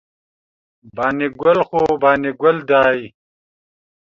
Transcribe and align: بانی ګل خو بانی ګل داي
بانی 0.95 1.27
ګل 1.41 1.59
خو 1.67 1.81
بانی 2.01 2.31
ګل 2.41 2.57
داي 2.69 3.01